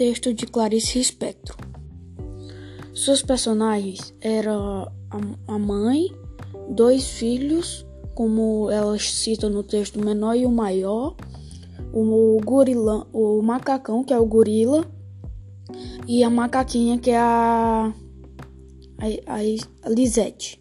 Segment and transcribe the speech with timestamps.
[0.00, 1.54] texto de Clarice Lispector.
[2.94, 4.90] Suas personagens eram
[5.46, 6.06] a mãe,
[6.70, 11.14] dois filhos, como ela cita no texto, o menor e o maior,
[11.92, 14.90] o gorila, o macacão, que é o gorila,
[16.08, 17.92] e a macaquinha, que é a,
[18.96, 20.58] a, a Lisette.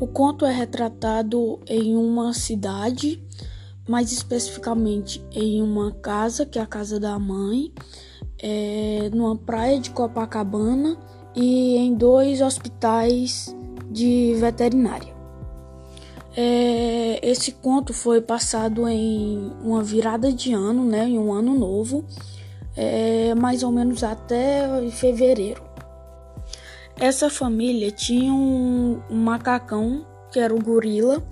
[0.00, 3.22] O conto é retratado em uma cidade,
[3.88, 7.72] mais especificamente em uma casa, que é a casa da mãe,
[8.42, 10.96] é, numa praia de Copacabana
[11.34, 13.54] e em dois hospitais
[13.90, 15.16] de veterinária.
[16.36, 22.04] É, esse conto foi passado em uma virada de ano, né, em um ano novo,
[22.76, 25.62] é, mais ou menos até fevereiro.
[27.00, 31.22] Essa família tinha um, um macacão que era o gorila.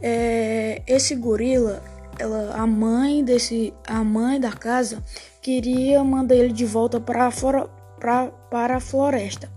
[0.00, 1.82] É, esse gorila,
[2.18, 5.02] ela, a mãe desse, a mãe da casa
[5.44, 7.30] queria mandar ele de volta para
[8.50, 9.50] para a floresta.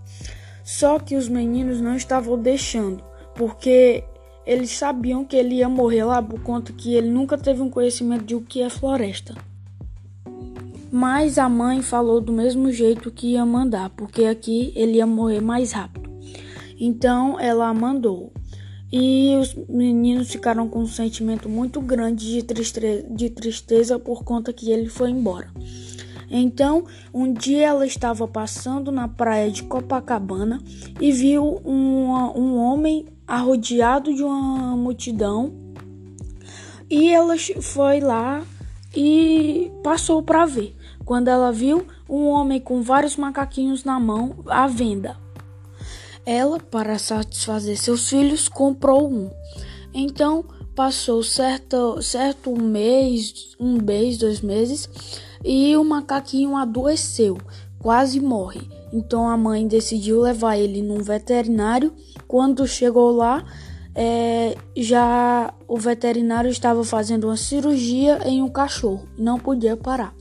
[0.62, 3.02] Só que os meninos não estavam deixando,
[3.34, 4.04] porque
[4.46, 8.26] eles sabiam que ele ia morrer lá por conta que ele nunca teve um conhecimento
[8.26, 9.34] de o que é floresta.
[10.92, 15.40] Mas a mãe falou do mesmo jeito que ia mandar, porque aqui ele ia morrer
[15.40, 16.10] mais rápido.
[16.78, 18.34] Então ela mandou.
[18.92, 24.54] E os meninos ficaram com um sentimento muito grande de tristeza, de tristeza por conta
[24.54, 25.50] que ele foi embora.
[26.30, 30.62] Então, um dia ela estava passando na praia de Copacabana
[31.00, 35.54] e viu um, um homem arrodeado de uma multidão.
[36.90, 38.44] E ela foi lá
[38.96, 40.76] e passou para ver.
[41.06, 45.18] Quando ela viu um homem com vários macaquinhos na mão à venda,
[46.28, 49.32] ela, para satisfazer seus filhos, comprou um.
[49.94, 50.44] Então
[50.76, 54.90] passou certo, certo um mês, um mês, dois meses,
[55.44, 57.38] e o macaquinho adoeceu,
[57.80, 58.60] quase morre.
[58.92, 61.94] Então a mãe decidiu levar ele num veterinário.
[62.28, 63.46] Quando chegou lá,
[63.96, 70.14] é, já o veterinário estava fazendo uma cirurgia em um cachorro, não podia parar.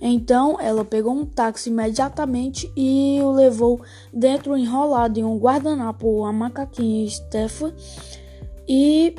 [0.00, 3.80] Então ela pegou um táxi imediatamente e o levou
[4.12, 7.72] dentro enrolado em um guardanapo a macaquinha Stefan
[8.68, 9.14] e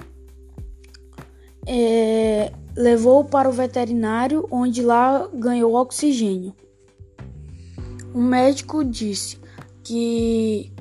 [1.66, 6.54] é, levou para o veterinário, onde lá ganhou oxigênio.
[8.14, 9.38] O médico disse
[9.84, 10.72] que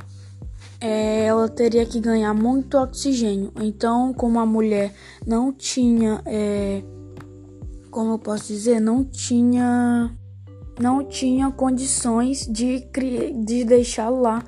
[0.80, 3.52] é, ela teria que ganhar muito oxigênio.
[3.60, 4.94] Então, como a mulher
[5.26, 6.82] não tinha, é,
[7.90, 10.14] como eu posso dizer, não tinha,
[10.80, 12.86] não tinha condições de,
[13.44, 14.44] de deixá-lo lá.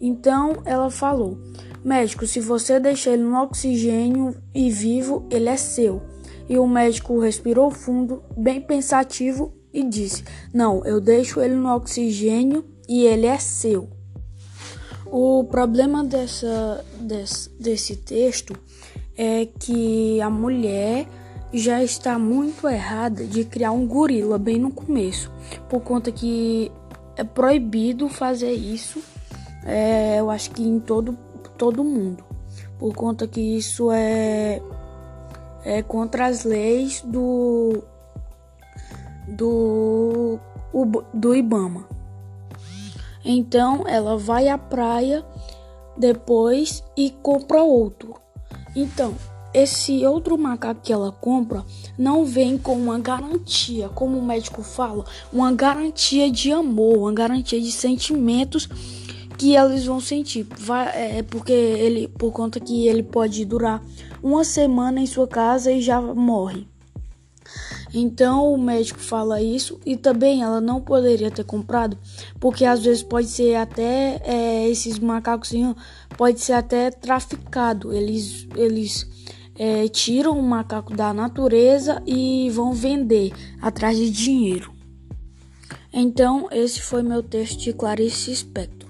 [0.00, 1.38] Então, ela falou:
[1.84, 6.02] Médico, se você deixar ele no oxigênio e vivo, ele é seu.
[6.48, 12.64] E o médico respirou fundo, bem pensativo, e disse: Não, eu deixo ele no oxigênio
[12.88, 13.88] e ele é seu.
[15.06, 18.54] O problema dessa, desse, desse texto
[19.16, 21.06] é que a mulher
[21.52, 25.30] já está muito errada de criar um gorila bem no começo,
[25.68, 26.72] por conta que
[27.16, 29.02] é proibido fazer isso.
[29.64, 31.16] É, eu acho que em todo
[31.56, 32.24] todo mundo,
[32.78, 34.60] por conta que isso é
[35.64, 37.84] é contra as leis do
[39.28, 40.38] do
[41.14, 41.86] do IBAMA.
[43.24, 45.24] Então ela vai à praia
[45.96, 48.14] depois e compra outro.
[48.74, 49.14] Então,
[49.54, 51.64] esse outro macaco que ela compra
[51.98, 57.60] não vem com uma garantia, como o médico fala, uma garantia de amor, uma garantia
[57.60, 58.68] de sentimentos
[59.36, 60.46] que eles vão sentir.
[60.58, 63.82] Vai, é porque ele, por conta que ele pode durar
[64.22, 66.66] uma semana em sua casa e já morre.
[67.94, 71.98] Então o médico fala isso e também ela não poderia ter comprado,
[72.40, 75.52] porque às vezes pode ser até é, esses macacos
[76.16, 77.92] pode ser até traficado.
[77.92, 79.06] Eles eles
[79.58, 84.72] é, tiram o macaco da natureza e vão vender atrás de dinheiro.
[85.92, 88.81] Então esse foi meu texto de Clarice Spector.